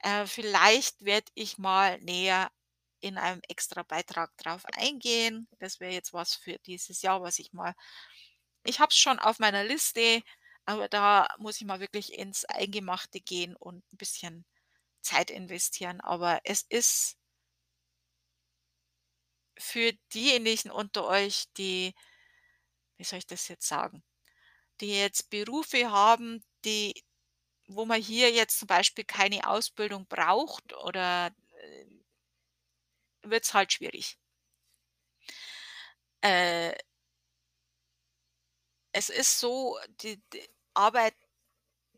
[0.00, 2.50] Äh, vielleicht werde ich mal näher
[3.00, 5.48] in einem Extrabeitrag drauf eingehen.
[5.60, 7.74] Das wäre jetzt was für dieses Jahr, was ich mal
[8.64, 10.22] ich habe es schon auf meiner Liste,
[10.66, 14.44] aber da muss ich mal wirklich ins Eingemachte gehen und 'n bisschen
[15.02, 16.00] Zeit investieren.
[16.02, 17.16] Aber es ist
[19.58, 21.94] für diejenigen unter euch, die
[22.98, 24.02] wie soll ich das jetzt sagen,
[24.80, 26.94] die jetzt Berufe haben, die
[27.68, 31.28] wo man hier jetzt zum Beispiel keine Ausbildung braucht oder,
[31.60, 31.86] äh
[33.24, 34.16] wird's halt schwierig.
[36.24, 36.76] Äh
[38.94, 41.14] es ist so, die die Arbeit,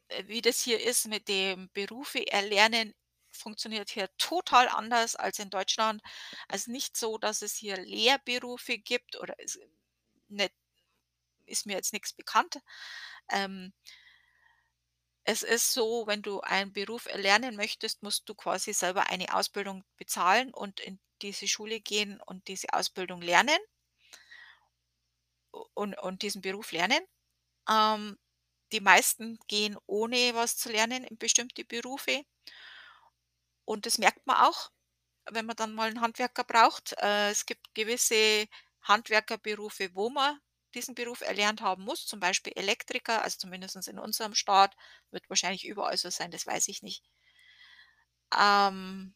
[0.09, 2.95] äh, wie das hier ist mit dem Berufe erlernen,
[3.33, 6.03] funktioniert hier total anders als in Deutschland.
[6.49, 9.59] Also, nicht so, dass es hier Lehrberufe gibt oder es
[10.29, 10.55] nicht
[11.49, 12.59] ist mir jetzt nix bekannt.
[13.31, 13.73] Ähm
[15.23, 19.85] es ist so, wenn du einen Beruf erlernen möchtest, musst du quasi selber eine Ausbildung
[19.97, 23.59] bezahlen und in diese Schule gehen und diese Ausbildung lernen
[25.75, 27.01] und und diesen Beruf lernen.
[27.71, 28.19] Ähm,
[28.73, 32.25] die meisten gehen, ohne was zu lernen, in bestimmte Berufe.
[33.65, 34.71] Und das merkt man auch,
[35.31, 36.95] wenn man dann mal 'n Handwerker braucht.
[36.99, 38.47] Äh, es gibt gewisse
[38.83, 40.41] Handwerkerberufe, wo man
[40.75, 44.77] diesen Beruf erlernt haben muss, zum Beispiel Elektriker, also zumindest in unserem Staat,
[45.11, 47.03] wird wahrscheinlich überall so sein, das weiß ich nicht.
[48.33, 49.13] Ähm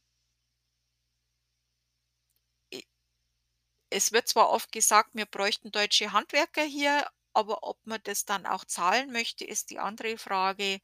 [3.90, 8.44] es wird zwar oft gesagt, wir bräuchten deutsche Handwerker hier, aber ob man das dann
[8.46, 10.80] auch zahlen möchte, ist die andere Frage.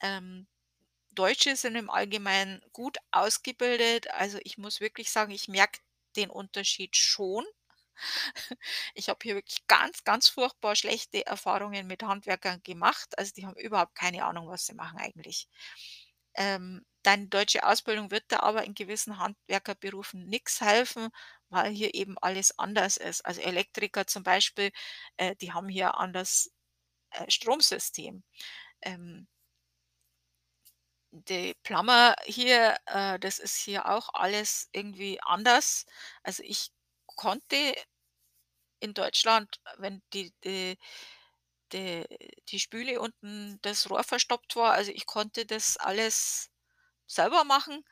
[0.00, 0.48] Ähm,
[1.12, 4.10] Deutsche sind im Allgemeinen gut ausgebildet.
[4.12, 5.80] Also, ich muss wirklich sagen, ich merke
[6.16, 7.44] den Unterschied schon.
[8.94, 13.16] Ich habe hier wirklich ganz, ganz furchtbar schlechte Erfahrungen mit Handwerkern gemacht.
[13.18, 15.48] Also, die haben überhaupt keine Ahnung, was sie machen eigentlich.
[16.34, 21.08] Ähm, deine deutsche Ausbildung wird dir aber in gewissen Handwerkerberufen nix helfen,
[21.50, 23.24] weil hier eben alles anders ist.
[23.26, 24.70] Also, Elektriker zum Beispiel,
[25.16, 26.52] äh, die haben hier anderes,
[27.12, 28.24] äh, Stromsystem.
[28.82, 29.26] Ähm
[31.12, 35.86] die Plumber hier, äh, das ist hier auch alles irgendwie anders.
[36.22, 36.70] Also, ich
[37.18, 37.74] konnte
[38.80, 40.78] in Deutschland, wenn die die
[41.72, 42.04] die
[42.48, 46.50] die Spüle unten das Rohr verstopft war also, ich konnte das alles
[47.08, 47.84] selber machen.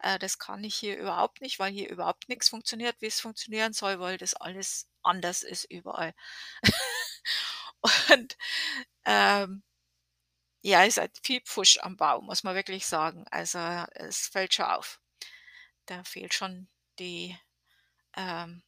[0.00, 4.00] Äh, das kann ich hier überhaupt nicht, weil hier überhaupt nix funktioniert, wie's funktionieren soll,
[4.00, 6.14] weil das alles anders ist überall.
[8.10, 8.36] Und,
[9.06, 9.62] ähm
[10.66, 13.26] ja, ist halt viel Pfusch am Bau, muss man wirklich sagen.
[13.30, 13.58] Also,
[13.94, 14.98] es fällt schon auf.
[15.86, 17.36] Da fehlt schon die,
[18.16, 18.62] ähm,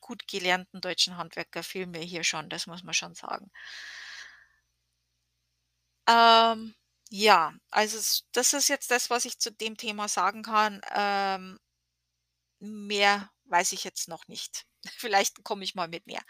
[0.00, 3.50] gut gelernten deutschen Handwerker fehlen mir hier schon, das muss man schon sagen.
[6.08, 6.74] Ähm,
[7.10, 10.80] ja, also das ist jetzt das, was ich zu dem Thema sagen kann.
[10.94, 11.58] Ähm
[12.60, 14.66] mehr weiß ich jetzt noch nicht.
[14.96, 16.22] Vielleicht komme ich mal mit mehr.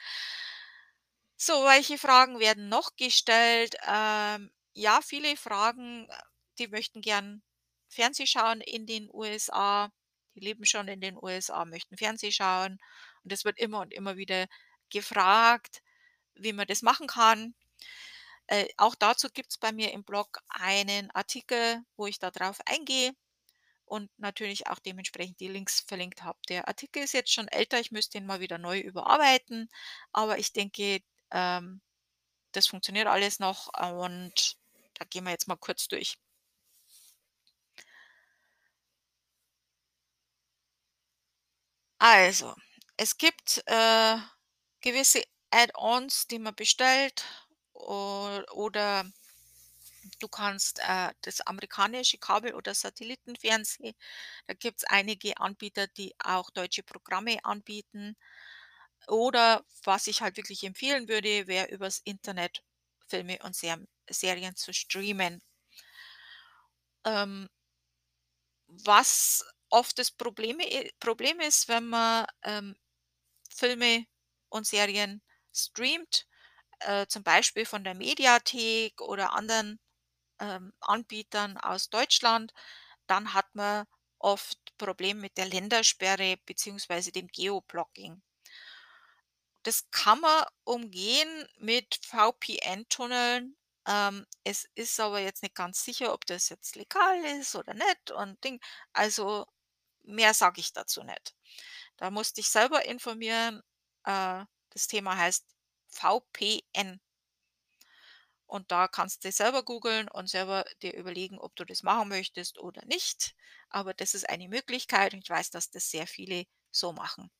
[1.40, 3.76] So, welche Fragen werden noch gestellt?
[3.86, 6.22] Ähm, ja, viele fragen, äh
[6.58, 7.42] die möchten gern
[7.88, 9.90] Fernseh schauen in den USA.
[10.38, 12.78] Die leben schon in den USA, möchten Fernseh schauen.
[13.24, 14.46] Und es wird immer und immer wieder
[14.90, 15.82] gefragt,
[16.34, 17.54] wie man das machen kann.
[18.46, 23.12] Äh, auch dazu gibt's bei mir im Blog einen Artikel, wo ich da drauf eingehe
[23.84, 26.38] und natürlich auch dementsprechend die Links verlinkt habe.
[26.48, 29.68] Der Artikel ist jetzt schon älter, ich müsste ihn mal wieder neu überarbeiten,
[30.12, 31.00] aber ich denke,
[31.32, 31.80] ähm,
[32.52, 34.56] das funktioniert alles noch, und
[34.94, 36.18] da gehen wir jetzt mal kurz durch.
[42.00, 42.54] Also,
[42.96, 44.16] es gibt, äh,
[44.80, 47.24] gewisse Add-ons, die man bestellt
[47.74, 49.04] oder
[50.20, 53.94] du kannst, äh, das amerikanische Kabel oder Satellitenfernsehen
[54.46, 58.16] da gibt's einige Anbieter, die auch deutsche Programme anbieten.
[59.08, 62.62] Oder was ich halt wirklich empfehlen würde, wäre übers Internet
[63.08, 65.40] Filme und Serm Serien zu streamen.
[67.04, 67.48] Ähm
[68.68, 72.76] was oft das Probleme i Problem ist, wenn man, ähm,
[73.54, 74.06] Filme
[74.50, 75.22] und Serien
[75.54, 76.26] streamt,
[76.80, 79.80] äh, zum Beispiel von der Mediathek oder anderen,
[80.40, 82.52] ähm, Anbietern aus Deutschland,
[83.08, 83.86] dann hat man
[84.18, 88.22] oft Probleme mit der Ländersperre beziehungsweise dem Geoblocking.
[89.64, 93.56] Das kann man umgehen mit VPN-Tunneln.
[93.86, 98.10] Ähm, es ist aber jetzt nicht ganz sicher, ob das jetzt legal ist oder nicht
[98.10, 98.60] und Ding.
[98.92, 99.46] Also,
[100.08, 101.34] mehr sage ich dazu nicht.
[101.96, 103.62] Da musst dich selber informieren.
[104.04, 105.46] Äh, das Thema heißt
[105.88, 107.00] VPN.
[108.46, 112.58] Und da kannst du selber googeln und selber dir überlegen, ob du das machen möchtest
[112.58, 113.34] oder nicht.
[113.68, 117.30] Aber das ist eine Möglichkeit und ich weiß, dass das sehr viele so machen.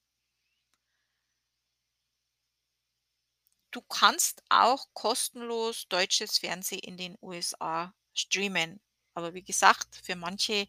[3.70, 8.80] Du kannst auch kostenlos deutsches Fernsehen in den USA streamen.
[9.14, 10.66] Aber wie gesagt, für manche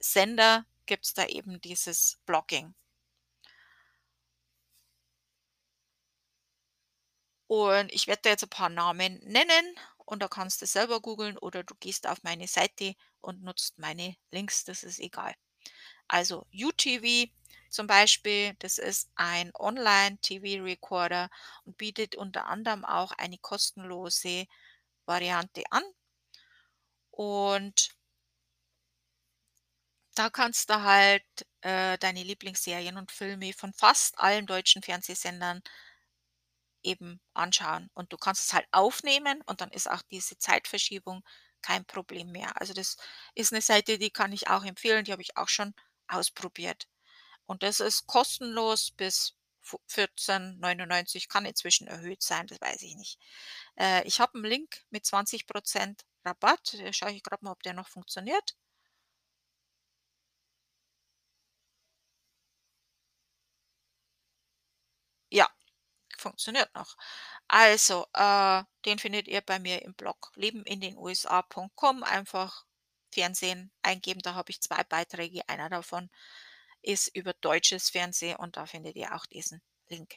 [0.00, 2.74] Sender gibt's da eben dieses Blocking.
[7.50, 9.74] Und ich werde dir jetzt 'n paar Namen nennen
[10.04, 14.16] und da kannst du selber googeln oder du gehst auf meine Seite und nutzt meine
[14.30, 15.34] Links, das ist egal.
[16.08, 17.30] Also, UTV
[17.70, 21.30] zum Beispiel, das ist ein Online-TV-Recorder
[21.64, 24.46] und bietet unter anderem auch eine kostenlose
[25.06, 25.84] Variante an.
[27.14, 27.90] Und
[30.18, 31.24] da kannst du halt,
[31.62, 35.62] äh, deine Lieblingsserien und Filme von fast allen deutschen Fernsehsendern
[36.84, 37.90] eben anschauen.
[37.94, 41.24] Und du kannst es halt aufnehmen und dann ist auch diese Zeitverschiebung
[41.62, 42.60] kein Problem mehr.
[42.60, 42.96] Also, das
[43.34, 45.74] ist 'ne Seite, die kann ich auch empfehlen, die habe ich auch schon
[46.08, 46.86] ausprobiert.
[47.46, 53.18] Und das ist kostenlos bis fu 14,99, kann inzwischen erhöht sein, das weiß ich nicht.
[53.78, 56.76] Äh, ich habe 'n Link mit 20% Rabatt.
[56.82, 58.54] Da schaue ich grad mal, ob der noch funktioniert.
[65.32, 65.46] Ja,
[66.20, 66.96] funktioniert noch.
[67.48, 72.02] Also, äh, den findet ihr bei mir im Blog lebenindenusa.com.
[72.04, 72.64] Einfach
[73.12, 75.48] Fernsehen eingeben, da habe ich 2 Beiträge.
[75.48, 76.10] Einer davon
[76.82, 80.16] ist über deutsches Fernsehen und da findet ihr auch diesen Link.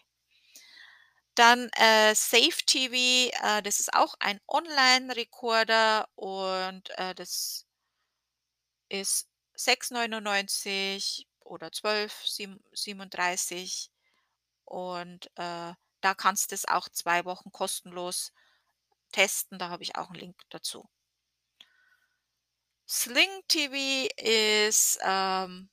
[1.38, 2.94] Dann, äh, Safe TV,
[3.32, 7.66] äh, das ist auch ein Online-Rekorder und, äh, das
[8.90, 13.90] ist 6,99 oder 12, sieben 37
[14.66, 18.32] und, äh, da kannst du's auch 2 Wochen kostenlos
[19.14, 20.88] testen, da habe ich auch 'n Link dazu.
[22.90, 25.70] Sling TV ist, ähm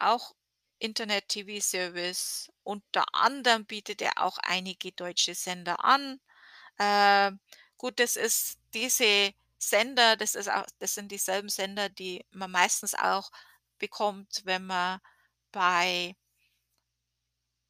[0.00, 0.32] auch
[0.78, 2.50] Internet-TV-Service.
[2.62, 6.20] Unter anderem bietet er auch einige deutsche Sender an.
[6.78, 7.40] Ähm,
[7.78, 12.94] gut, das ist diese Sender, das ist auch das sind dieselben Sender, die man meistens
[12.94, 13.30] auch
[13.78, 15.00] bekommt, wenn man
[15.52, 16.16] bei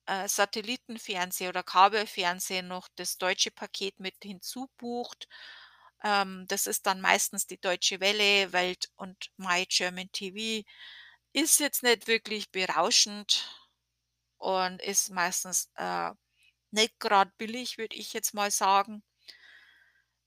[0.07, 5.29] äh, Satellitenfernsehen oder Kabelfernsehen noch das deutsche Paket mit hinzubucht.
[6.03, 10.67] Ähm, das ist dann meistens die Deutsche Welle, Welt und My German TV.
[11.33, 13.49] Ist jetzt nicht wirklich berauschend
[14.39, 16.13] und ist meistens, äh,
[16.73, 19.03] nicht grad billig, würde ich jetzt mal sagen.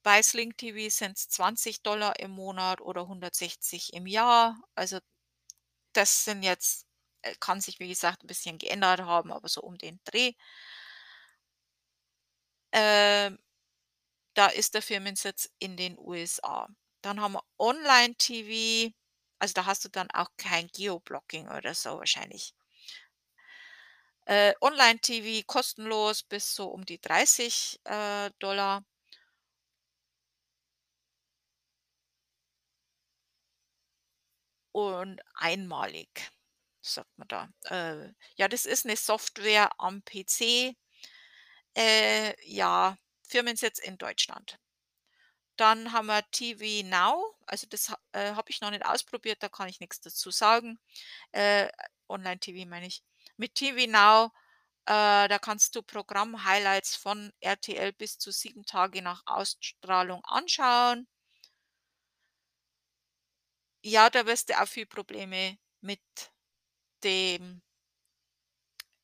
[0.01, 1.81] Bei Sling TV sind's 20
[2.19, 4.57] im Monat oder 160 im Jahr.
[4.73, 4.99] Also,
[5.93, 6.86] das sind jetzt
[7.39, 10.33] kann sich, wie gesagt, 'n bisschen geändert haben, aber so um den Dreh.
[12.73, 13.37] Ähm,
[14.35, 16.67] da ist der Firmensitz in den USA.
[17.01, 18.93] Dann haben wir Online-TV,
[19.39, 22.51] also, da hast du dann auch kein Geoblocking oder so wahrscheinlich.
[24.27, 28.83] Äh, Online-TV kostenlos bis so um die 30, äh, Dollar.
[34.75, 36.29] Und einmalig,
[36.93, 37.49] sagt man da.
[37.65, 40.75] Äh, ja, das ist 'ne Software am PC.
[41.77, 44.57] Äh, ja, Firmensitz in Deutschland.
[45.59, 49.67] Dann haben wir TV Now, also das äh, habe ich noch nicht ausprobiert, da kann
[49.67, 50.79] ich nix dazu sagen.
[51.31, 51.69] Äh,
[52.09, 53.03] Online-TV meine ich.
[53.37, 54.31] Mit TV Now,
[54.87, 61.07] äh, da kannst du Programm-Highlights von RTL bis zu 7 Tage nach Ausstrahlung anschauen.
[63.85, 66.01] Ja, da wirst du auch viel Probleme mit
[67.03, 67.61] dem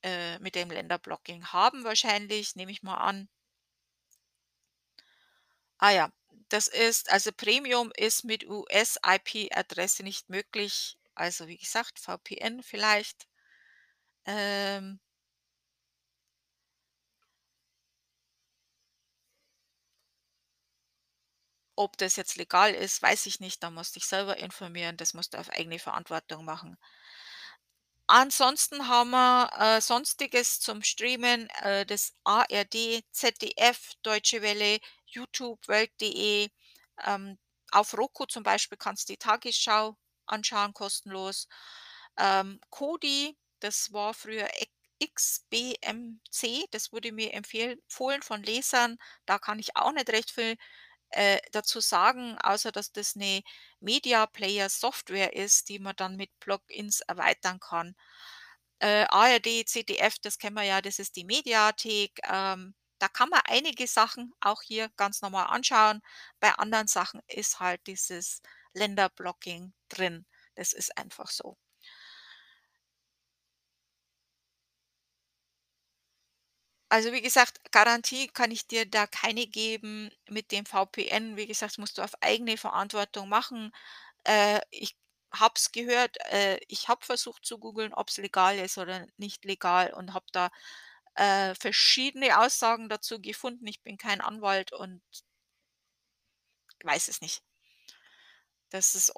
[0.02, 3.28] äh, mit dem Länderblocking haben wahrscheinlich, nehme ich mal an.
[5.78, 6.12] Ah ja,
[6.50, 10.98] das ist also Premium ist mit US-IP-Adresse nicht möglich.
[11.14, 13.28] Also, wie gesagt, VPN vielleicht.
[14.26, 15.00] Ähm
[21.76, 25.36] Ob das jetzt legal ist, weiß ich nicht, da musst dich selber informieren, das musst
[25.36, 26.78] du auf eigene Verantwortung machen.
[28.16, 36.50] Ansonsten haben wir, äh, Sonstiges zum Streamen, äh, das ARD, ZDF, Deutsche Welle, YouTube, Welt.de.
[37.06, 37.40] Ähm,
[37.72, 39.98] auf Roku zum Beispiel kannst du die Tagesschau
[40.28, 41.48] anschauen, kostenlos.
[42.18, 44.48] Ähm, Kodi, das war früher
[45.00, 48.98] XBMC, das wurde mir empfehlen fohlen von Lesern.
[49.26, 50.56] Da kann ich auch nicht recht viel,
[51.14, 53.44] äh, dazu sagen, außer dass das 'ne
[53.82, 57.96] Media-Player-Software ist, die man dann mit Plugins erweitern kann.
[58.80, 62.20] Äh, ARD, ZDF, das kennen wir ja, das ist die Mediathek.
[62.30, 66.02] Ähm, da kann man einige Sachen auch hier ganz normal anschauen.
[66.40, 68.42] Bei anderen Sachen ist halt dieses
[68.74, 70.26] Länderblocking drin.
[70.56, 71.56] Das ist einfach so.
[76.94, 81.38] Also, wie gesagt, Garantie kann ich dir da keine geben mit dem VPN.
[81.38, 83.72] Wie gesagt, musst du auf eigene Verantwortung machen.
[84.26, 84.96] Äh, ich
[85.34, 89.92] habe es gehört, äh, ich habe versucht zu googeln, ob's legal ist oder nicht legal
[89.94, 90.52] und habe da,
[91.16, 93.66] äh, verschiedene Aussagen dazu gefunden.
[93.68, 95.02] Ich bin kein Anwalt und
[96.84, 97.44] weiß es nicht.
[98.72, 99.14] Das ist,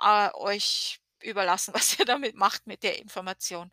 [0.00, 3.70] äh, euch überlassen, was ihr damit macht mit der Information.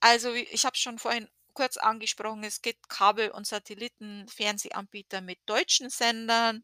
[0.00, 5.90] Also, ich habe es schon vorhin kurz angesprochen, es gibt Kabel und Satellitenfernsehanbieter mit deutschen
[5.90, 6.62] Sendern,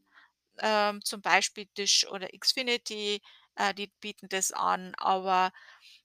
[0.59, 3.23] ähm, zum Beispiel Dish oder Xfinity,
[3.57, 5.53] äh, die bieten das an, aber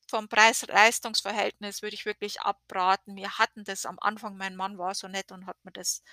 [0.07, 3.15] vom Preis-Leistungs-Verhältnis würde ich wirklich abraten.
[3.15, 6.03] Wir hatten das am Anfang mein Mann war so nett und hat mir das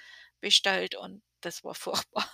[0.40, 2.26] bestellt und das war furchtbar.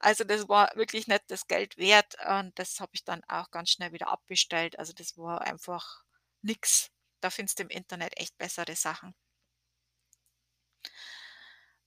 [0.00, 3.70] Also, das war wirklich nicht das Geld wert und das habe ich dann auch ganz
[3.70, 4.78] schnell wieder abbestellt.
[4.78, 6.04] Also, das war einfach
[6.42, 6.90] nix.
[7.20, 9.14] Da findest du im Internet echt bessere Sachen.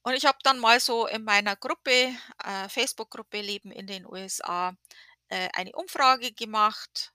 [0.06, 2.14] Und ich habe dann mal so in meiner Gruppe,
[2.44, 4.76] äh, Facebook-Gruppe Leben in den USA,
[5.30, 7.14] äh, eine Umfrage gemacht,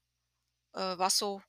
[0.74, 1.42] äh, was so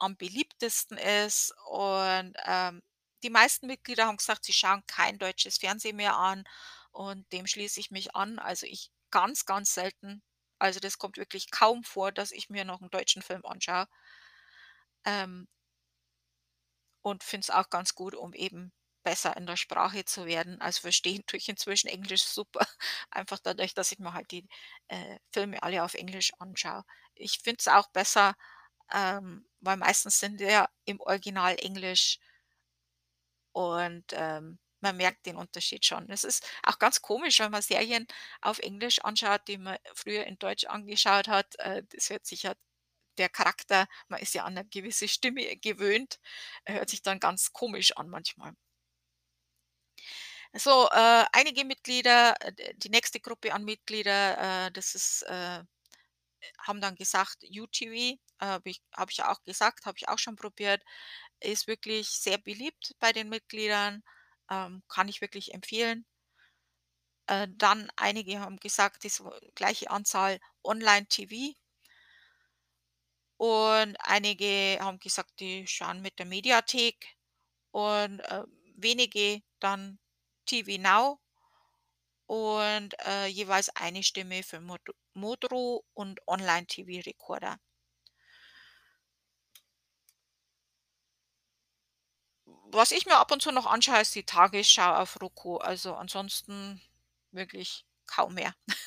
[0.00, 1.54] am beliebtesten ist.
[1.68, 2.82] Und, ähm,
[3.24, 6.44] die meisten Mitglieder haben gesagt, sie schauen kein deutsches Fernsehen mehr an
[6.92, 8.38] und dem schließe ich mich an.
[8.40, 10.22] Also, ich ganz, ganz selten.
[10.58, 13.88] Also, das kommt wirklich kaum vor, dass ich mir noch einen deutschen Film anschaue.
[15.04, 15.46] Ähm
[17.02, 18.72] und finde es auch ganz gut, um eben
[19.04, 20.60] besser in der Sprache zu werden.
[20.60, 22.66] Also, verstehen tue ich inzwischen Englisch super,
[23.10, 24.48] einfach dadurch, dass ich mir halt die,
[24.88, 26.84] äh, Filme alle auf Englisch anschaue.
[27.14, 28.34] Ich finde es auch besser,
[28.92, 32.18] ähm, weil meistens sind ja im Original Englisch
[33.52, 36.10] und, ähm, man merkt den Unterschied schon.
[36.10, 38.06] Es ist auch ganz komisch, wenn man Serien
[38.40, 41.54] auf Englisch anschaut, die man früher in Deutsch angeschaut hat.
[41.60, 42.54] Äh, das hört sich ja
[43.18, 46.18] der Charakter man ist ja an 'ne gewisse Stimme gewöhnt,
[46.66, 48.54] hört sich dann ganz komisch an manchmal.
[50.54, 55.62] So, äh, einige Mitglieder, äh, die nächste Gruppe an Mitglieder, äh, das ist, äh
[56.58, 60.36] haben dann gesagt, UTV, äh, habe ich habe ich auch gesagt, habe ich auch schon
[60.36, 60.82] probiert,
[61.40, 64.02] ist wirklich sehr beliebt bei den Mitgliedern,
[64.50, 66.04] ähm, kann ich wirklich empfehlen.
[67.28, 69.10] Äh, dann einige haben gesagt, die
[69.54, 71.54] gleiche Anzahl Online-TV
[73.42, 77.16] und einige haben gesagt, die schauen mit der Mediathek
[77.72, 78.44] und, äh,
[78.76, 79.98] wenige dann
[80.46, 81.20] TV Now
[82.26, 84.80] und, äh, jeweils eine Stimme für Mod
[85.14, 87.58] Modro und Online-TV-Recorder.
[92.70, 95.58] Was ich mir ab und zu noch anschaue, ist die Tagesschau auf Roku.
[95.58, 96.80] Also, ansonsten
[97.30, 98.54] wirklich kaum mehr.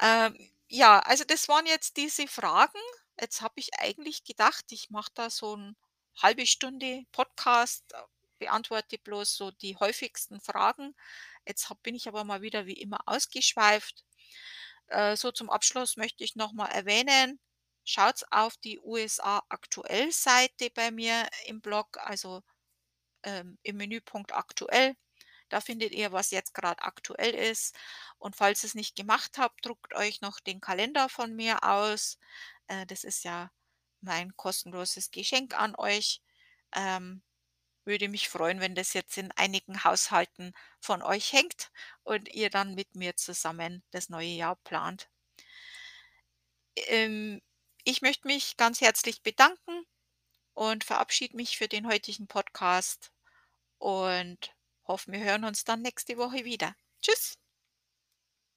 [0.00, 0.36] Ähm,
[0.68, 2.78] ja, also das waren jetzt diese Fragen.
[3.20, 5.76] Jetzt habe ich eigentlich gedacht, ich mache da so 'n
[6.16, 8.02] halbe Stunde Podcast, äh,
[8.38, 10.94] beantworte bloß so die häufigsten Fragen.
[11.46, 14.04] Jetzt habe bin ich aber mal wieder wie immer ausgeschweift.
[14.88, 17.40] Äh, so zum Abschluss möchte ich noch mal erwähnen,
[17.84, 22.42] schaut's auf die USA Aktuell Seite bei mir im Blog, also,
[23.24, 24.96] ähm, im Menüpunkt Aktuell.
[25.50, 27.76] Da findet ihr, was jetzt grad aktuell ist.
[28.18, 32.18] Und falls ihr's nicht gemacht habt, druckt euch noch den Kalender von mir aus.
[32.68, 33.50] Äh, das ist ja
[34.00, 36.22] mein kostenloses Geschenk an euch.
[36.74, 37.22] Ähm,
[37.84, 41.70] würde mich freuen, wenn das jetzt in einigen Haushalten von euch hängt
[42.02, 45.08] und ihr dann mit mir zusammen das neue Jahr plant.
[46.76, 47.40] Ähm,
[47.84, 49.84] ich möchte mich ganz herzlich bedanken
[50.54, 53.12] und verabschiede mich für den heutigen Podcast
[53.78, 54.54] und
[54.86, 56.74] hoffe, wir hören uns dann nächste Woche wieder.
[57.02, 57.43] Tschüss.